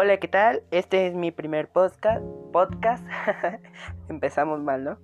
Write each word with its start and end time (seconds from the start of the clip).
Hola, 0.00 0.18
¿qué 0.18 0.28
tal? 0.28 0.62
Este 0.70 1.08
es 1.08 1.14
mi 1.16 1.32
primer 1.32 1.72
podcast. 1.72 2.22
podcast. 2.52 3.04
Empezamos 4.08 4.62
mal, 4.62 4.84
¿no? 4.84 4.98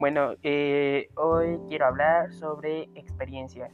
Bueno, 0.00 0.32
eh, 0.42 1.08
hoy 1.14 1.60
quiero 1.68 1.86
hablar 1.86 2.32
sobre 2.32 2.88
experiencias. 2.96 3.72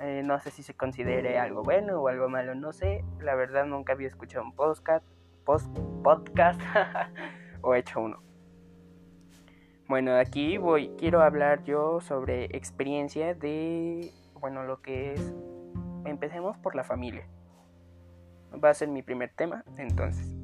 Eh, 0.00 0.22
no 0.24 0.40
sé 0.40 0.50
si 0.50 0.64
se 0.64 0.74
considere 0.74 1.38
algo 1.38 1.62
bueno 1.62 2.00
o 2.00 2.08
algo 2.08 2.28
malo, 2.28 2.56
no 2.56 2.72
sé. 2.72 3.04
La 3.20 3.36
verdad 3.36 3.64
nunca 3.64 3.92
había 3.92 4.08
escuchado 4.08 4.44
un 4.44 4.56
podcast, 4.56 5.06
post, 5.44 5.68
podcast 6.02 6.60
o 7.62 7.76
hecho 7.76 8.00
uno. 8.00 8.20
Bueno, 9.86 10.16
aquí 10.16 10.58
voy, 10.58 10.90
quiero 10.98 11.22
hablar 11.22 11.62
yo 11.62 12.00
sobre 12.00 12.46
experiencia 12.46 13.34
de, 13.34 14.10
bueno, 14.40 14.64
lo 14.64 14.82
que 14.82 15.12
es, 15.12 15.32
empecemos 16.06 16.58
por 16.58 16.74
la 16.74 16.82
familia 16.82 17.24
va 18.62 18.70
a 18.70 18.74
ser 18.74 18.88
mi 18.88 19.02
primer 19.02 19.30
tema. 19.30 19.64
Entonces, 19.76 20.34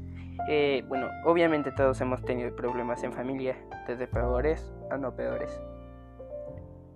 eh, 0.49 0.85
bueno, 0.89 1.09
obviamente 1.25 1.73
todos 1.73 2.01
hemos 2.01 2.25
tenido 2.25 2.55
problemas 2.55 3.03
en 3.05 3.13
familia, 3.13 3.57
desde 3.87 4.07
peores 4.07 4.73
a 4.91 4.97
no 4.97 5.15
peores. 5.15 5.61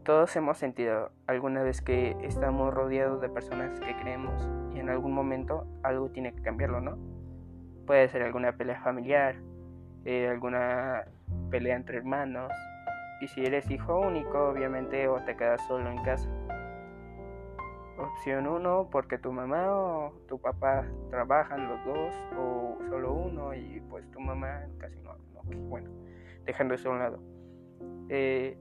Todos 0.04 0.34
hemos 0.36 0.58
sentido 0.58 1.10
alguna 1.26 1.62
vez 1.62 1.80
que 1.80 2.16
estamos 2.22 2.74
rodeados 2.74 3.20
de 3.22 3.28
personas 3.28 3.80
que 3.80 3.96
creemos 3.96 4.46
y 4.74 4.80
en 4.80 4.90
algún 4.90 5.12
momento 5.12 5.66
algo 5.82 6.10
tiene 6.10 6.34
que 6.34 6.42
cambiarlo, 6.42 6.80
¿no? 6.80 6.98
Puede 7.86 8.08
ser 8.08 8.22
alguna 8.22 8.52
pelea 8.52 8.80
familiar, 8.82 9.36
eh, 10.04 10.28
alguna 10.28 11.04
pelea 11.50 11.76
entre 11.76 11.98
hermanos, 11.98 12.52
y 13.20 13.28
si 13.28 13.44
eres 13.44 13.70
hijo 13.70 13.98
único, 13.98 14.50
obviamente, 14.50 15.08
o 15.08 15.22
te 15.24 15.36
quedas 15.36 15.66
solo 15.66 15.90
en 15.90 16.02
casa. 16.02 16.28
Opción 17.96 18.48
1 18.48 18.88
porque 18.90 19.18
tu 19.18 19.30
mamá 19.30 19.70
o 19.70 20.12
tu 20.26 20.40
papá 20.40 20.84
trabajan 21.10 21.68
los 21.68 21.84
dos 21.84 22.14
o 22.36 22.78
solo 22.88 23.12
uno 23.12 23.54
y 23.54 23.80
pues 23.88 24.10
tu 24.10 24.18
mamá 24.18 24.66
casi 24.78 24.98
no. 25.00 25.14
bueno, 25.68 25.90
dejando 26.44 26.74
eso 26.74 26.90
a 26.90 26.92
un 26.92 26.98
lado. 26.98 27.20
Eh, 28.08 28.58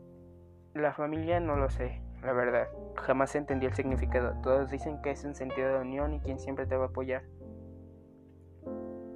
la 0.76 0.94
familia 0.94 1.40
no 1.40 1.56
lo 1.56 1.70
sé, 1.70 2.02
la 2.22 2.34
verdad. 2.34 2.68
Jamás 2.96 3.36
entendí 3.36 3.66
el 3.66 3.74
significado. 3.74 4.40
Todos 4.42 4.70
dicen 4.70 5.02
que 5.02 5.12
es 5.12 5.24
un 5.26 5.34
sentido 5.34 5.74
de 5.74 5.80
unión 5.80 6.14
y 6.14 6.20
quien 6.20 6.40
siempre 6.40 6.68
te 6.68 6.76
va 6.76 6.86
a 6.86 6.88
apoyar. 6.90 7.24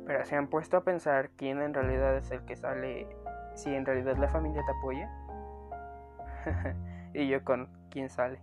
Pero 0.05 0.25
se 0.25 0.35
han 0.35 0.47
puesto 0.47 0.77
a 0.77 0.83
pensar 0.83 1.29
quién 1.35 1.61
en 1.61 1.73
realidad 1.73 2.17
es 2.17 2.31
el 2.31 2.43
que 2.45 2.55
sale, 2.55 3.07
si 3.55 3.73
en 3.73 3.85
realidad 3.85 4.17
la 4.17 4.29
familia 4.29 4.63
te 4.65 4.71
apoya. 4.71 5.11
y 7.13 7.27
yo 7.27 7.43
con 7.43 7.69
quién 7.91 8.09
sale. 8.09 8.39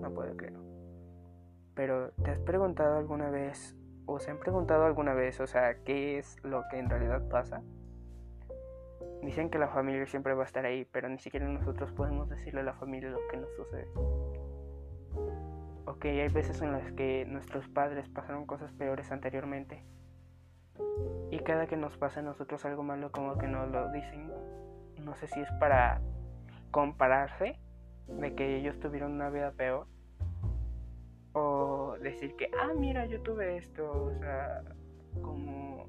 No 0.00 0.12
puedo 0.12 0.36
creerlo. 0.36 0.75
Pero 1.76 2.10
¿te 2.24 2.30
has 2.30 2.40
preguntado 2.40 2.96
alguna 2.96 3.28
vez 3.28 3.76
o 4.06 4.18
se 4.18 4.30
han 4.30 4.40
preguntado 4.40 4.86
alguna 4.86 5.12
vez, 5.12 5.38
o 5.40 5.46
sea, 5.46 5.84
qué 5.84 6.18
es 6.18 6.42
lo 6.42 6.64
que 6.70 6.78
en 6.78 6.88
realidad 6.88 7.28
pasa? 7.28 7.62
Dicen 9.22 9.50
que 9.50 9.58
la 9.58 9.68
familia 9.68 10.06
siempre 10.06 10.32
va 10.32 10.44
a 10.44 10.46
estar 10.46 10.64
ahí, 10.64 10.86
pero 10.90 11.08
ni 11.10 11.18
siquiera 11.18 11.46
nosotros 11.46 11.92
podemos 11.92 12.30
decirle 12.30 12.60
a 12.60 12.64
la 12.64 12.74
familia 12.74 13.10
lo 13.10 13.18
que 13.30 13.36
nos 13.36 13.54
sucede. 13.54 13.88
Ok, 15.84 16.06
hay 16.06 16.28
veces 16.28 16.62
en 16.62 16.72
las 16.72 16.90
que 16.92 17.26
nuestros 17.26 17.68
padres 17.68 18.08
pasaron 18.08 18.46
cosas 18.46 18.72
peores 18.72 19.12
anteriormente. 19.12 19.84
Y 21.30 21.40
cada 21.40 21.66
que 21.66 21.76
nos 21.76 21.96
pasa 21.98 22.20
a 22.20 22.22
nosotros 22.22 22.64
algo 22.64 22.84
malo, 22.84 23.12
como 23.12 23.36
que 23.36 23.48
nos 23.48 23.70
lo 23.70 23.92
dicen. 23.92 24.32
No 25.04 25.14
sé 25.16 25.26
si 25.26 25.40
es 25.40 25.52
para 25.60 26.00
compararse 26.70 27.58
de 28.08 28.34
que 28.34 28.56
ellos 28.56 28.78
tuvieron 28.80 29.12
una 29.12 29.28
vida 29.28 29.52
peor 29.52 29.86
decir 32.00 32.36
que, 32.36 32.50
ah, 32.58 32.72
mira, 32.76 33.06
yo 33.06 33.20
tuve 33.22 33.56
esto, 33.56 33.90
o 33.90 34.14
sea, 34.18 34.62
como 35.22 35.88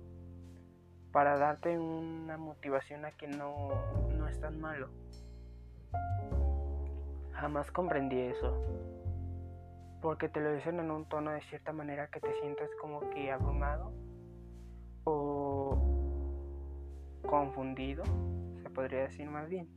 para 1.12 1.38
darte 1.38 1.78
una 1.80 2.38
motivación 2.38 3.06
a 3.06 3.12
que 3.12 3.28
no, 3.28 3.70
no 4.18 4.28
es 4.28 4.40
tan 4.40 4.60
malo. 4.60 4.90
Jamás 7.34 7.72
comprendí 7.72 8.20
eso. 8.20 8.54
Porque 10.02 10.30
te 10.30 10.40
lo 10.40 10.54
dicen 10.54 10.80
en 10.80 10.92
un 10.92 11.06
tono 11.06 11.32
de 11.32 11.42
cierta 11.42 11.74
manera 11.74 12.08
que 12.08 12.20
te 12.20 12.34
sientes 12.40 12.70
como 12.82 13.00
que 13.10 13.32
abrumado 13.32 13.94
o 15.06 15.78
confundido, 17.28 18.04
se 18.62 18.70
podría 18.70 19.02
decir 19.02 19.30
más 19.30 19.50
bien. 19.50 19.68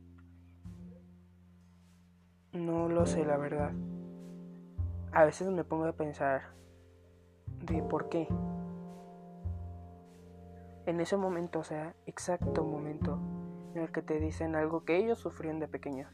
No 2.53 2.87
lo 2.87 3.05
sé, 3.05 3.25
la 3.25 3.37
verdad 3.37 3.71
a 5.13 5.25
veces 5.25 5.49
me 5.49 5.63
pongo 5.63 5.85
a 5.85 5.93
pensar 5.93 6.41
de 7.63 7.83
por 7.83 8.09
qué. 8.09 8.27
En 10.85 10.99
ese 10.99 11.17
momento, 11.17 11.59
o 11.59 11.63
sea, 11.63 11.95
exacto 12.05 12.63
momento 12.63 13.19
en 13.75 13.81
el 13.81 13.91
que 13.91 14.01
te 14.01 14.19
dicen 14.19 14.55
algo 14.55 14.83
que 14.83 14.97
ellos 14.97 15.19
sufrieron 15.19 15.59
de 15.59 15.67
pequeños. 15.67 16.11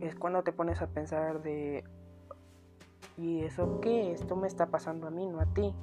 Es 0.00 0.14
cuando 0.16 0.42
te 0.42 0.52
pones 0.52 0.82
a 0.82 0.88
pensar 0.88 1.42
de, 1.42 1.84
¿y 3.16 3.40
eso 3.40 3.80
qué? 3.80 4.12
Esto 4.12 4.36
me 4.36 4.46
está 4.46 4.66
pasando 4.66 5.06
a 5.06 5.10
mí, 5.10 5.26
no 5.26 5.40
a 5.40 5.46
ti. 5.46 5.74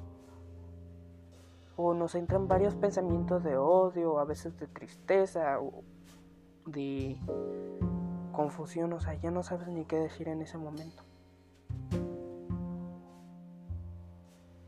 O 1.76 1.94
nos 1.94 2.14
entran 2.14 2.46
varios 2.46 2.76
pensamientos 2.76 3.42
de 3.42 3.56
odio, 3.56 4.18
a 4.18 4.24
veces 4.24 4.58
de 4.58 4.66
tristeza, 4.66 5.60
o 5.60 5.82
de 6.66 7.18
confusión, 8.32 8.92
o 8.92 9.00
sea, 9.00 9.14
ya 9.14 9.30
no 9.30 9.42
sabes 9.42 9.68
ni 9.68 9.84
qué 9.84 9.96
decir 9.96 10.28
en 10.28 10.42
ese 10.42 10.58
momento. 10.58 11.02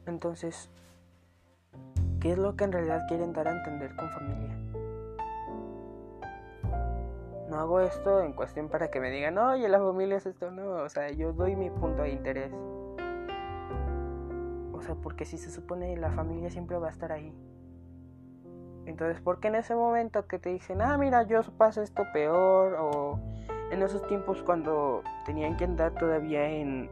Entonces, 0.06 0.70
¿qué 2.20 2.32
es 2.32 2.38
lo 2.38 2.56
que 2.56 2.64
en 2.64 2.72
realidad 2.72 3.02
quieren 3.08 3.32
dar 3.32 3.48
a 3.48 3.52
entender 3.52 3.94
con 3.96 4.10
familia? 4.10 4.58
No 7.48 7.58
hago 7.58 7.80
esto 7.80 8.22
en 8.22 8.32
cuestión 8.32 8.68
para 8.68 8.90
que 8.90 9.00
me 9.00 9.10
digan, 9.10 9.36
oye, 9.38 9.68
la 9.68 9.78
familia 9.78 10.16
es 10.16 10.26
esto, 10.26 10.50
no, 10.50 10.82
o 10.82 10.88
sea, 10.88 11.10
yo 11.10 11.32
doy 11.32 11.54
mi 11.54 11.70
punto 11.70 12.02
de 12.02 12.10
interés. 12.10 12.52
O 14.72 14.80
sea, 14.80 14.94
porque 14.96 15.24
si 15.24 15.38
se 15.38 15.50
supone 15.50 15.96
la 15.96 16.10
familia 16.10 16.50
siempre 16.50 16.78
va 16.78 16.88
a 16.88 16.90
estar 16.90 17.12
ahí. 17.12 17.32
Entonces, 18.86 19.20
¿por 19.20 19.38
qué 19.38 19.48
en 19.48 19.54
ese 19.56 19.74
momento 19.74 20.26
que 20.26 20.38
te 20.38 20.50
dicen, 20.50 20.82
ah, 20.82 20.98
mira, 20.98 21.22
yo 21.22 21.42
paso 21.56 21.82
esto 21.82 22.04
peor? 22.12 22.74
O 22.80 23.20
en 23.72 23.82
esos 23.82 24.06
tiempos 24.06 24.42
cuando 24.42 25.02
tenían 25.24 25.56
que 25.56 25.64
andar 25.64 25.94
todavía 25.94 26.46
en, 26.46 26.90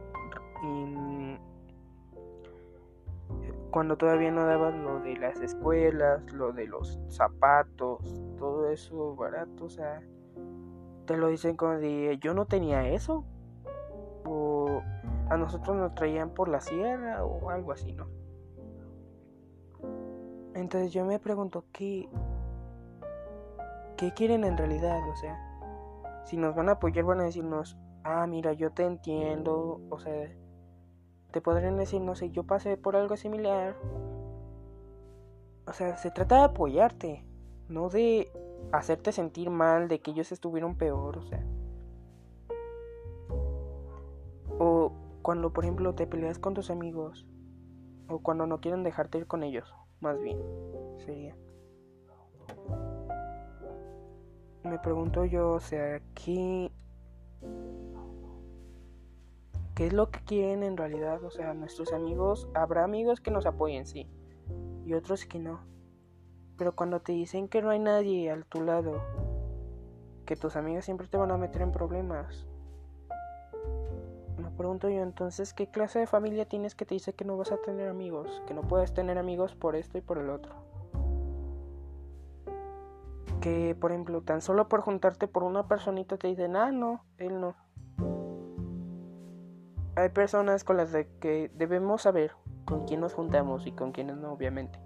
cuando 3.69 3.97
todavía 3.97 4.31
no 4.31 4.45
daban 4.45 4.83
lo 4.83 4.99
de 4.99 5.15
las 5.15 5.39
escuelas, 5.39 6.23
lo 6.33 6.51
de 6.51 6.67
los 6.67 6.99
zapatos, 7.07 8.21
todo 8.37 8.67
eso 8.67 9.15
barato, 9.15 9.65
o 9.65 9.69
sea, 9.69 10.01
te 11.05 11.17
lo 11.17 11.27
dicen 11.27 11.55
como 11.55 11.73
de 11.73 12.17
yo 12.19 12.33
no 12.33 12.45
tenía 12.45 12.87
eso. 12.89 13.23
O 14.25 14.81
a 15.29 15.37
nosotros 15.37 15.75
nos 15.75 15.95
traían 15.95 16.31
por 16.31 16.47
la 16.47 16.61
sierra 16.61 17.23
o 17.23 17.49
algo 17.49 17.71
así, 17.71 17.93
¿no? 17.93 18.07
Entonces 20.53 20.91
yo 20.93 21.05
me 21.05 21.19
pregunto 21.19 21.63
qué 21.71 22.09
qué 23.97 24.13
quieren 24.13 24.43
en 24.43 24.57
realidad, 24.57 24.99
o 25.09 25.15
sea, 25.15 25.50
si 26.25 26.37
nos 26.37 26.55
van 26.55 26.69
a 26.69 26.73
apoyar, 26.73 27.05
van 27.05 27.19
a 27.21 27.23
decirnos, 27.23 27.77
ah, 28.03 28.25
mira, 28.27 28.53
yo 28.53 28.71
te 28.71 28.83
entiendo, 28.83 29.81
o 29.89 29.99
sea, 29.99 30.31
te 31.31 31.41
podrían 31.41 31.77
decir, 31.77 32.01
no 32.01 32.15
sé, 32.15 32.29
yo 32.31 32.43
pasé 32.43 32.77
por 32.77 32.95
algo 32.95 33.15
similar. 33.17 33.75
O 35.67 35.73
sea, 35.73 35.97
se 35.97 36.11
trata 36.11 36.37
de 36.37 36.43
apoyarte, 36.43 37.25
no 37.69 37.89
de 37.89 38.31
hacerte 38.71 39.11
sentir 39.11 39.49
mal, 39.49 39.87
de 39.87 40.01
que 40.01 40.11
ellos 40.11 40.31
estuvieron 40.31 40.75
peor, 40.75 41.17
o 41.17 41.23
sea. 41.23 41.43
O 44.59 44.91
cuando, 45.21 45.53
por 45.53 45.63
ejemplo, 45.63 45.95
te 45.95 46.07
peleas 46.07 46.39
con 46.39 46.53
tus 46.53 46.69
amigos, 46.69 47.25
o 48.07 48.19
cuando 48.19 48.47
no 48.47 48.59
quieren 48.59 48.83
dejarte 48.83 49.19
ir 49.19 49.27
con 49.27 49.43
ellos, 49.43 49.73
más 49.99 50.19
bien, 50.19 50.39
sería. 50.97 51.35
Me 54.63 54.77
pregunto 54.79 55.25
yo, 55.25 55.51
o 55.51 55.59
sea, 55.59 56.01
¿qué, 56.13 56.71
¿qué 59.75 59.87
es 59.87 59.93
lo 59.93 60.11
que 60.11 60.19
quieren 60.23 60.63
en 60.63 60.77
realidad? 60.77 61.23
O 61.23 61.31
sea, 61.31 61.53
nuestros 61.53 61.93
amigos, 61.93 62.47
habrá 62.53 62.83
amigos 62.83 63.21
que 63.21 63.31
nos 63.31 63.45
apoyen, 63.45 63.85
sí, 63.85 64.07
y 64.85 64.93
otros 64.93 65.25
que 65.25 65.39
no. 65.39 65.61
Pero 66.57 66.75
cuando 66.75 66.99
te 66.99 67.11
dicen 67.13 67.47
que 67.47 67.61
no 67.61 67.69
hay 67.71 67.79
nadie 67.79 68.29
a 68.29 68.41
tu 68.43 68.61
lado, 68.61 69.01
que 70.25 70.35
tus 70.35 70.55
amigos 70.55 70.85
siempre 70.85 71.07
te 71.07 71.17
van 71.17 71.31
a 71.31 71.37
meter 71.37 71.63
en 71.63 71.71
problemas, 71.71 72.45
me 74.37 74.51
pregunto 74.51 74.89
yo 74.89 75.01
entonces, 75.01 75.53
¿qué 75.53 75.67
clase 75.67 75.97
de 75.97 76.07
familia 76.07 76.45
tienes 76.45 76.75
que 76.75 76.85
te 76.85 76.93
dice 76.93 77.13
que 77.13 77.25
no 77.25 77.35
vas 77.35 77.51
a 77.51 77.57
tener 77.57 77.87
amigos? 77.87 78.43
Que 78.45 78.53
no 78.53 78.61
puedes 78.61 78.93
tener 78.93 79.17
amigos 79.17 79.55
por 79.55 79.75
esto 79.75 79.97
y 79.97 80.01
por 80.01 80.19
el 80.19 80.29
otro 80.29 80.70
que, 83.41 83.75
por 83.75 83.91
ejemplo, 83.91 84.21
tan 84.21 84.41
solo 84.41 84.69
por 84.69 84.81
juntarte 84.81 85.27
por 85.27 85.43
una 85.43 85.67
personita 85.67 86.15
te 86.17 86.27
dicen, 86.27 86.55
ah, 86.55 86.71
no, 86.71 87.03
él 87.17 87.41
no. 87.41 87.55
Hay 89.95 90.09
personas 90.09 90.63
con 90.63 90.77
las 90.77 90.95
que 91.19 91.51
debemos 91.55 92.03
saber 92.03 92.31
con 92.63 92.85
quién 92.85 93.01
nos 93.01 93.13
juntamos 93.13 93.67
y 93.67 93.73
con 93.73 93.91
quiénes 93.91 94.15
no, 94.15 94.31
obviamente. 94.31 94.79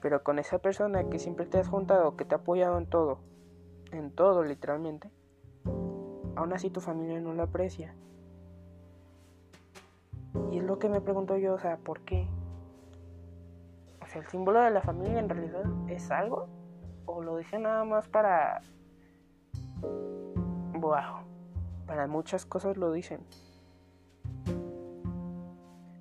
Pero 0.00 0.24
con 0.24 0.38
esa 0.38 0.58
persona 0.58 1.04
que 1.08 1.18
siempre 1.18 1.46
te 1.46 1.58
has 1.58 1.68
juntado, 1.68 2.16
que 2.16 2.24
te 2.24 2.34
ha 2.34 2.38
apoyado 2.38 2.78
en 2.78 2.86
todo, 2.86 3.20
en 3.92 4.10
todo 4.10 4.42
literalmente, 4.42 5.10
aún 6.34 6.52
así 6.52 6.70
tu 6.70 6.80
familia 6.80 7.20
no 7.20 7.34
lo 7.34 7.44
aprecia. 7.44 7.94
Y 10.50 10.58
es 10.58 10.64
lo 10.64 10.78
que 10.78 10.88
me 10.88 11.00
pregunto 11.00 11.36
yo, 11.36 11.54
o 11.54 11.58
sea, 11.58 11.76
¿por 11.76 12.00
qué? 12.00 12.28
O 14.02 14.06
sea, 14.06 14.20
el 14.22 14.26
símbolo 14.28 14.60
de 14.60 14.70
la 14.70 14.80
familia 14.82 15.18
en 15.18 15.28
realidad 15.28 15.64
es 15.88 16.10
algo 16.10 16.48
o 17.06 17.22
lo 17.22 17.36
dicen 17.36 17.62
nada 17.62 17.84
más 17.84 18.08
para 18.08 18.60
wow, 20.80 21.24
para 21.86 22.06
muchas 22.06 22.44
cosas 22.46 22.76
lo 22.76 22.92
dicen. 22.92 23.20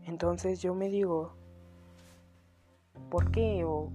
Entonces 0.03 0.61
yo 0.61 0.73
me 0.75 0.89
digo, 0.89 1.33
¿por 3.09 3.31
qué? 3.31 3.63
O 3.65 3.89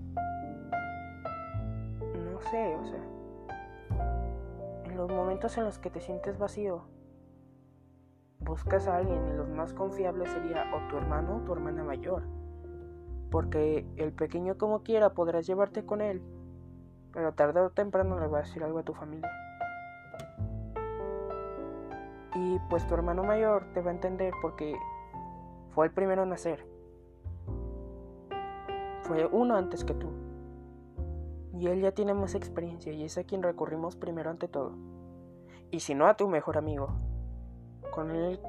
no 2.32 2.40
sé, 2.50 2.76
o 2.76 2.84
sea, 2.86 3.04
en 4.84 4.96
los 4.96 5.10
momentos 5.10 5.56
en 5.56 5.64
los 5.64 5.78
que 5.78 5.90
te 5.90 6.00
sientes 6.00 6.38
vacío, 6.38 6.82
buscas 8.40 8.88
a 8.88 8.96
alguien 8.96 9.26
y 9.28 9.32
los 9.32 9.48
más 9.48 9.72
confiables 9.72 10.30
sería 10.30 10.64
o 10.74 10.90
tu 10.90 10.96
hermano 10.96 11.36
o 11.36 11.40
tu 11.40 11.52
hermana 11.52 11.84
mayor. 11.84 12.22
Porque 13.30 13.86
el 13.96 14.12
pequeño 14.12 14.58
como 14.58 14.82
quiera 14.82 15.14
podrás 15.14 15.46
llevarte 15.46 15.86
con 15.86 16.00
él, 16.00 16.20
pero 17.12 17.32
tarde 17.32 17.60
o 17.60 17.70
temprano 17.70 18.18
le 18.18 18.26
va 18.26 18.38
a 18.38 18.42
decir 18.42 18.62
algo 18.62 18.78
a 18.78 18.82
tu 18.82 18.94
familia. 18.94 19.30
Y 22.34 22.58
pues 22.70 22.86
tu 22.86 22.94
hermano 22.94 23.24
mayor 23.24 23.64
te 23.74 23.80
va 23.80 23.90
a 23.90 23.94
entender 23.94 24.32
porque 24.40 24.76
fue 25.70 25.86
el 25.86 25.92
primero 25.92 26.22
en 26.22 26.30
nacer. 26.30 26.66
Fue 29.02 29.26
uno 29.26 29.56
antes 29.56 29.84
que 29.84 29.94
tú. 29.94 30.08
Y 31.52 31.66
él 31.66 31.80
ya 31.80 31.92
tiene 31.92 32.14
más 32.14 32.34
experiencia 32.34 32.92
y 32.92 33.04
es 33.04 33.18
a 33.18 33.24
quien 33.24 33.42
recurrimos 33.42 33.96
primero 33.96 34.30
ante 34.30 34.46
todo. 34.46 34.72
Y 35.70 35.80
si 35.80 35.94
no 35.94 36.06
a 36.06 36.16
tu 36.16 36.28
mejor 36.28 36.56
amigo. 36.56 36.88
Con 37.90 38.12
él, 38.12 38.40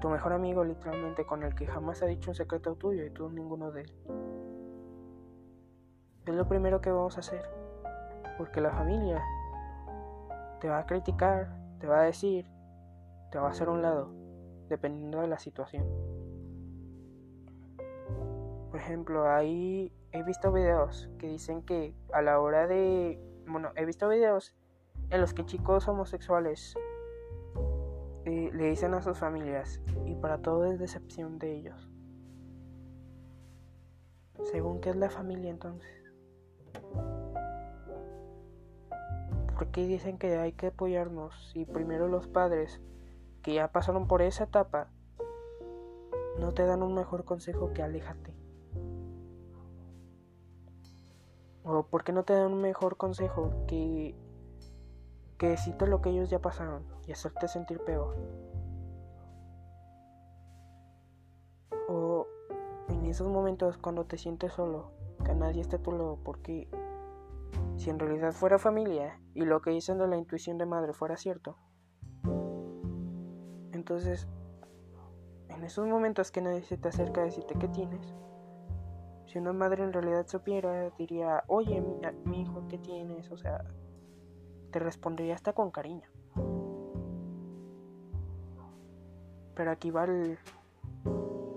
tu 0.00 0.08
mejor 0.08 0.32
amigo 0.32 0.62
literalmente, 0.62 1.26
con 1.26 1.42
el 1.42 1.54
que 1.54 1.66
jamás 1.66 2.02
ha 2.02 2.06
dicho 2.06 2.30
un 2.30 2.36
secreto 2.36 2.76
tuyo 2.76 3.04
y 3.04 3.10
tú 3.10 3.28
ninguno 3.28 3.72
de 3.72 3.82
él. 3.82 3.92
Es 6.28 6.34
lo 6.34 6.46
primero 6.46 6.82
que 6.82 6.90
vamos 6.90 7.16
a 7.16 7.20
hacer. 7.20 7.42
Porque 8.36 8.60
la 8.60 8.70
familia 8.70 9.24
te 10.60 10.68
va 10.68 10.80
a 10.80 10.84
criticar, 10.84 11.48
te 11.80 11.86
va 11.86 12.00
a 12.00 12.02
decir, 12.02 12.44
te 13.32 13.38
va 13.38 13.48
a 13.48 13.50
hacer 13.50 13.70
un 13.70 13.80
lado, 13.80 14.12
dependiendo 14.68 15.22
de 15.22 15.28
la 15.28 15.38
situación. 15.38 15.86
Por 18.70 18.78
ejemplo, 18.78 19.26
ahí 19.26 19.90
he 20.12 20.22
visto 20.22 20.52
videos 20.52 21.08
que 21.18 21.28
dicen 21.28 21.62
que 21.62 21.94
a 22.12 22.20
la 22.20 22.40
hora 22.40 22.66
de... 22.66 23.18
Bueno, 23.46 23.72
he 23.74 23.86
visto 23.86 24.06
videos 24.06 24.54
en 25.08 25.22
los 25.22 25.32
que 25.32 25.46
chicos 25.46 25.88
homosexuales 25.88 26.74
eh, 28.26 28.50
le 28.52 28.68
dicen 28.68 28.92
a 28.92 29.00
sus 29.00 29.16
familias 29.16 29.80
y 30.04 30.14
para 30.14 30.42
todo 30.42 30.66
es 30.66 30.78
decepción 30.78 31.38
de 31.38 31.56
ellos. 31.56 31.90
Según 34.42 34.82
qué 34.82 34.90
es 34.90 34.96
la 34.96 35.08
familia 35.08 35.50
entonces. 35.50 36.07
¿Por 39.68 39.74
qué 39.74 39.86
dicen 39.86 40.16
que 40.16 40.34
hay 40.38 40.52
que 40.52 40.68
apoyarnos 40.68 41.52
y 41.54 41.66
primero 41.66 42.08
los 42.08 42.26
padres 42.26 42.80
que 43.42 43.52
ya 43.52 43.70
pasaron 43.70 44.08
por 44.08 44.22
esa 44.22 44.44
etapa 44.44 44.88
no 46.40 46.54
te 46.54 46.64
dan 46.64 46.82
un 46.82 46.94
mejor 46.94 47.26
consejo 47.26 47.74
que 47.74 47.82
aléjate? 47.82 48.32
¿O 51.64 51.82
por 51.82 52.02
qué 52.02 52.12
no 52.12 52.24
te 52.24 52.32
dan 52.32 52.54
un 52.54 52.62
mejor 52.62 52.96
consejo 52.96 53.52
que, 53.66 54.14
que 55.36 55.50
decirte 55.50 55.86
lo 55.86 56.00
que 56.00 56.08
ellos 56.08 56.30
ya 56.30 56.38
pasaron 56.38 56.86
y 57.06 57.12
hacerte 57.12 57.46
sentir 57.46 57.78
peor? 57.80 58.16
O 61.90 62.26
en 62.88 63.04
esos 63.04 63.28
momentos 63.28 63.76
cuando 63.76 64.06
te 64.06 64.16
sientes 64.16 64.54
solo, 64.54 64.92
que 65.26 65.34
nadie 65.34 65.60
esté 65.60 65.76
a 65.76 65.82
tu 65.82 65.92
lado, 65.92 66.18
porque 66.24 66.68
si 67.88 67.90
en 67.90 67.98
realidad 67.98 68.32
fuera 68.32 68.58
familia 68.58 69.18
y 69.32 69.46
lo 69.46 69.62
que 69.62 69.70
dicen 69.70 69.96
de 69.96 70.06
la 70.06 70.18
intuición 70.18 70.58
de 70.58 70.66
madre 70.66 70.92
fuera 70.92 71.16
cierto, 71.16 71.56
entonces 73.72 74.28
en 75.48 75.64
esos 75.64 75.86
momentos 75.88 76.30
que 76.30 76.42
nadie 76.42 76.60
se 76.64 76.76
te 76.76 76.88
acerca 76.88 77.22
a 77.22 77.24
decirte 77.24 77.54
qué 77.58 77.66
tienes, 77.68 78.14
si 79.24 79.38
una 79.38 79.54
madre 79.54 79.84
en 79.84 79.94
realidad 79.94 80.26
supiera, 80.26 80.90
diría, 80.98 81.44
oye, 81.46 81.82
mi, 82.26 82.42
hijo, 82.42 82.68
¿qué 82.68 82.76
tienes? 82.76 83.30
O 83.30 83.38
sea, 83.38 83.64
te 84.70 84.80
respondería 84.80 85.34
hasta 85.34 85.54
con 85.54 85.70
cariño. 85.70 86.10
Pero 89.54 89.70
aquí 89.70 89.90
va 89.90 90.04
el, 90.04 90.38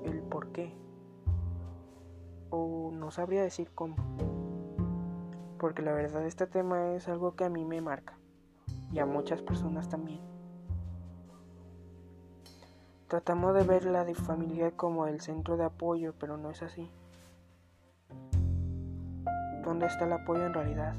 el 0.06 0.22
por 0.30 0.54
qué. 0.54 0.74
O 2.52 2.90
no 2.94 3.12
sabría 3.12 3.44
decir 3.44 3.70
cómo 3.76 4.31
porque 5.62 5.84
la 5.84 5.92
verdad 5.92 6.26
este 6.26 6.48
tema 6.48 6.94
es 6.96 7.08
algo 7.08 7.36
que 7.36 7.44
a 7.44 7.50
mí 7.50 7.66
me 7.66 7.82
marca 7.82 8.18
y 8.92 8.98
a 8.98 9.06
muchas 9.06 9.44
personas 9.44 9.88
también. 9.90 10.20
Tratamos 13.08 13.54
de 13.54 13.62
ver 13.62 13.86
la 13.86 14.04
familia 14.16 14.72
como 14.72 15.06
el 15.06 15.22
centro 15.22 15.58
de 15.58 15.66
apoyo, 15.66 16.16
pero 16.18 16.36
no 16.36 16.50
es 16.50 16.64
así. 16.64 16.90
¿Dónde 19.64 19.86
está 19.86 20.06
el 20.06 20.14
apoyo 20.14 20.48
en 20.48 20.56
realidad? 20.56 20.96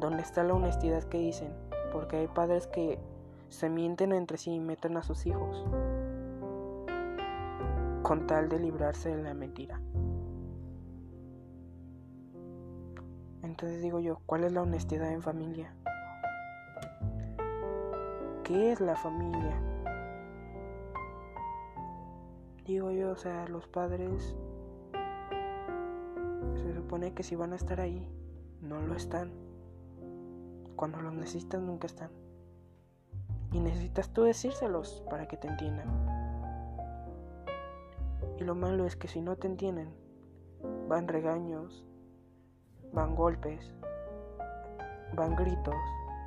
¿Dónde 0.00 0.22
está 0.22 0.42
la 0.42 0.54
honestidad 0.54 1.04
que 1.04 1.18
dicen? 1.18 1.54
Porque 1.92 2.16
hay 2.16 2.26
padres 2.26 2.66
que 2.66 2.98
se 3.48 3.70
mienten 3.70 4.10
entre 4.10 4.38
sí 4.38 4.54
y 4.54 4.60
meten 4.60 4.96
a 4.96 5.04
sus 5.04 5.24
hijos 5.24 5.64
con 8.02 8.26
tal 8.26 8.48
de 8.48 8.58
librarse 8.58 9.14
de 9.14 9.22
la 9.22 9.34
mentira. 9.34 9.80
Entonces 13.54 13.82
digo 13.82 14.00
yo, 14.00 14.18
¿cuál 14.26 14.42
es 14.42 14.50
la 14.50 14.62
honestidad 14.62 15.12
en 15.12 15.22
familia? 15.22 15.72
¿Qué 18.42 18.72
es 18.72 18.80
la 18.80 18.96
familia? 18.96 19.62
Digo 22.64 22.90
yo, 22.90 23.12
o 23.12 23.16
sea, 23.16 23.46
los 23.46 23.68
padres 23.68 24.34
se 26.56 26.74
supone 26.74 27.14
que 27.14 27.22
si 27.22 27.36
van 27.36 27.52
a 27.52 27.54
estar 27.54 27.80
ahí, 27.80 28.04
no 28.60 28.80
lo 28.80 28.96
están. 28.96 29.30
Cuando 30.74 31.00
los 31.00 31.14
necesitas 31.14 31.60
nunca 31.60 31.86
están. 31.86 32.10
Y 33.52 33.60
necesitas 33.60 34.12
tú 34.12 34.24
decírselos 34.24 35.04
para 35.08 35.28
que 35.28 35.36
te 35.36 35.46
entiendan. 35.46 35.86
Y 38.36 38.42
lo 38.42 38.56
malo 38.56 38.84
es 38.84 38.96
que 38.96 39.06
si 39.06 39.20
no 39.20 39.36
te 39.36 39.46
entienden, 39.46 39.94
van 40.88 41.06
regaños, 41.06 41.86
van 42.94 43.16
golpes, 43.16 43.74
van 45.14 45.34
gritos, 45.34 45.74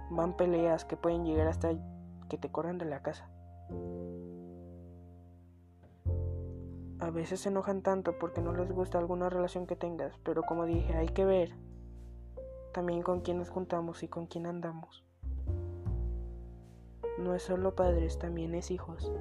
van 0.10 0.36
peleas 0.36 0.84
que 0.84 0.98
pueden 0.98 1.26
llegar 1.26 1.48
hasta 1.48 1.72
que 2.30 2.38
te 2.38 2.52
corran 2.52 2.78
de 2.78 2.86
la 2.86 3.02
casa. 3.02 3.30
A 7.00 7.10
veces 7.10 7.42
se 7.42 7.50
enojan 7.50 7.82
tanto 7.84 8.18
porque 8.20 8.42
no 8.42 8.54
les 8.54 8.72
gusta 8.72 8.98
alguna 8.98 9.30
relación 9.30 9.66
que 9.66 9.76
tengas, 9.76 10.18
pero 10.24 10.44
como 10.44 10.66
dije, 10.66 10.96
hay 10.96 11.08
que 11.08 11.26
ver 11.26 11.54
también 12.74 13.02
con 13.02 13.22
quién 13.22 13.38
nos 13.38 13.50
juntamos 13.50 14.04
y 14.04 14.08
con 14.08 14.28
quién 14.28 14.46
andamos. 14.46 15.06
No 17.18 17.34
es 17.34 17.44
solo 17.44 17.76
padres, 17.76 18.20
también 18.20 18.54
es 18.56 18.72
hijos. 18.72 19.12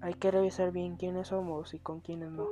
Hay 0.00 0.14
que 0.14 0.30
revisar 0.30 0.70
bien 0.70 0.96
quiénes 0.96 1.28
somos 1.28 1.74
y 1.74 1.80
con 1.80 2.00
quiénes 2.00 2.30
no 2.30 2.46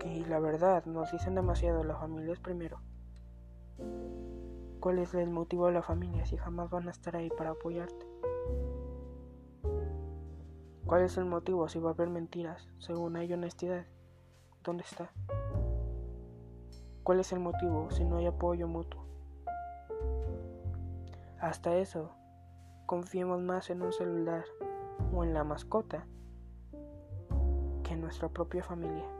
que 0.00 0.24
la 0.26 0.40
verdad 0.40 0.84
nos 0.86 1.12
dicen 1.12 1.34
demasiado, 1.34 1.84
la 1.84 1.94
familia 1.94 2.32
es 2.32 2.40
primero. 2.40 2.80
¿Cuál 4.80 4.98
es 4.98 5.12
el 5.12 5.28
motivo 5.28 5.66
de 5.66 5.72
la 5.72 5.82
familia 5.82 6.24
si 6.24 6.38
jamás 6.38 6.70
van 6.70 6.88
a 6.88 6.90
estar 6.90 7.14
ahí 7.14 7.28
para 7.36 7.50
apoyarte? 7.50 8.06
¿Cuál 10.86 11.02
es 11.02 11.18
el 11.18 11.26
motivo 11.26 11.68
si 11.68 11.78
va 11.78 11.90
a 11.90 11.92
haber 11.92 12.08
mentiras 12.08 12.66
según 12.78 13.16
hay 13.16 13.30
honestidad? 13.32 13.84
¿Dónde 14.64 14.84
está? 14.84 15.12
¿Cuál 17.02 17.20
es 17.20 17.30
el 17.32 17.40
motivo 17.40 17.90
si 17.90 18.04
no 18.04 18.16
hay 18.16 18.26
apoyo 18.26 18.66
mutuo? 18.66 19.04
Hasta 21.40 21.76
eso, 21.76 22.10
confiemos 22.86 23.40
más 23.42 23.68
en 23.68 23.82
un 23.82 23.92
celular 23.92 24.44
o 25.14 25.24
en 25.24 25.34
la 25.34 25.44
mascota 25.44 26.06
que 27.84 27.92
en 27.92 28.00
nuestra 28.00 28.30
propia 28.30 28.64
familia. 28.64 29.19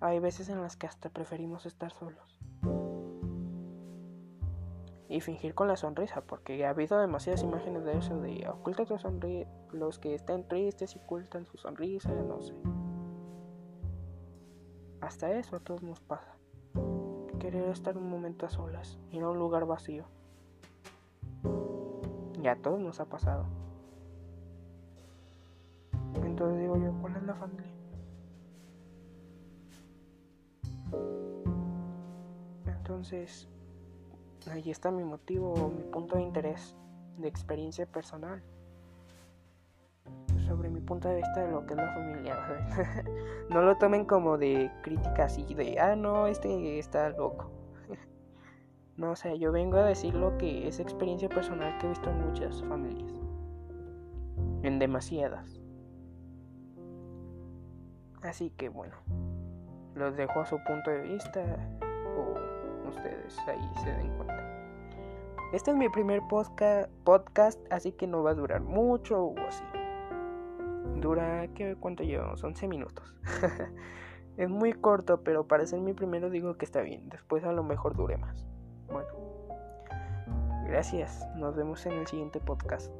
Hay 0.00 0.18
veces 0.20 0.48
en 0.48 0.62
las 0.62 0.76
que 0.76 0.86
hasta 0.86 1.08
preferimos 1.08 1.66
estar 1.66 1.92
solos. 1.92 2.38
y 5.08 5.20
fingir 5.20 5.54
con 5.54 5.68
la 5.68 5.76
sonrisa, 5.76 6.20
porque 6.20 6.64
ha 6.66 6.70
habido 6.70 6.98
demasiadas 6.98 7.42
imágenes 7.42 7.84
de 7.84 7.96
eso, 7.96 8.20
de 8.20 8.46
oculta 8.48 8.84
tu 8.84 8.98
sonrisa, 8.98 9.50
los 9.72 9.98
que 9.98 10.14
estén 10.14 10.46
tristes 10.46 10.94
y 10.94 10.98
ocultan 10.98 11.46
su 11.46 11.56
sonrisa, 11.56 12.10
no 12.10 12.42
sé. 12.42 12.54
Hasta 15.00 15.30
eso 15.32 15.56
a 15.56 15.60
todos 15.60 15.82
nos 15.82 16.00
pasa. 16.00 16.34
Querer 17.38 17.70
estar 17.70 17.96
un 17.96 18.10
momento 18.10 18.44
a 18.44 18.50
solas, 18.50 18.98
ir 19.10 19.22
a 19.22 19.30
un 19.30 19.38
lugar 19.38 19.64
vacío. 19.64 20.04
Y 22.42 22.46
a 22.46 22.56
todos 22.60 22.80
nos 22.80 23.00
ha 23.00 23.06
pasado. 23.06 23.46
Entonces 26.22 26.58
digo 26.60 26.76
yo, 26.76 26.92
¿cuál 27.00 27.16
es 27.16 27.22
la 27.22 27.34
familia? 27.34 27.77
Entonces, 32.66 33.48
ahí 34.50 34.70
está 34.70 34.90
mi 34.90 35.04
motivo, 35.04 35.72
mi 35.76 35.82
punto 35.84 36.16
de 36.16 36.22
interés, 36.22 36.76
de 37.18 37.28
experiencia 37.28 37.86
personal. 37.86 38.42
Sobre 40.46 40.70
mi 40.70 40.80
punto 40.80 41.08
de 41.08 41.16
vista 41.16 41.42
de 41.42 41.50
lo 41.50 41.66
que 41.66 41.74
es 41.74 41.76
la 41.76 41.92
familia. 41.92 42.36
no 43.50 43.62
lo 43.62 43.76
tomen 43.76 44.06
como 44.06 44.38
de 44.38 44.70
crítica 44.82 45.24
así 45.24 45.44
de, 45.54 45.78
ah, 45.78 45.96
no, 45.96 46.26
este 46.26 46.78
está 46.78 47.10
loco. 47.10 47.50
no, 48.96 49.10
o 49.10 49.16
sea, 49.16 49.34
yo 49.34 49.52
vengo 49.52 49.76
a 49.76 49.84
decir 49.84 50.14
lo 50.14 50.38
que 50.38 50.66
es 50.66 50.80
experiencia 50.80 51.28
personal 51.28 51.76
que 51.78 51.86
he 51.86 51.90
visto 51.90 52.10
en 52.10 52.26
muchas 52.26 52.62
familias. 52.64 53.12
En 54.62 54.78
demasiadas. 54.78 55.60
Así 58.22 58.50
que 58.50 58.68
bueno, 58.68 58.96
los 59.94 60.16
dejo 60.16 60.40
a 60.40 60.46
su 60.46 60.62
punto 60.64 60.90
de 60.90 61.00
vista 61.02 61.42
o 62.16 62.88
ustedes 62.88 63.38
ahí 63.46 63.70
se 63.82 63.90
den 63.92 64.16
cuenta. 64.16 64.38
Este 65.52 65.70
es 65.70 65.76
mi 65.76 65.88
primer 65.88 66.20
podcast, 67.04 67.60
así 67.72 67.92
que 67.92 68.06
no 68.06 68.22
va 68.22 68.32
a 68.32 68.34
durar 68.34 68.60
mucho 68.60 69.18
o 69.24 69.34
así. 69.46 69.64
Dura, 71.00 71.48
¿qué, 71.54 71.76
¿cuánto 71.78 72.02
llevamos? 72.02 72.44
11 72.44 72.68
minutos. 72.68 73.16
es 74.36 74.50
muy 74.50 74.74
corto, 74.74 75.22
pero 75.22 75.46
para 75.46 75.64
ser 75.64 75.80
mi 75.80 75.94
primero 75.94 76.28
digo 76.28 76.58
que 76.58 76.66
está 76.66 76.82
bien. 76.82 77.08
Después 77.08 77.44
a 77.44 77.52
lo 77.52 77.62
mejor 77.62 77.96
dure 77.96 78.18
más. 78.18 78.44
Bueno, 78.92 79.08
gracias. 80.66 81.26
Nos 81.36 81.56
vemos 81.56 81.86
en 81.86 81.92
el 81.92 82.06
siguiente 82.06 82.40
podcast. 82.40 82.92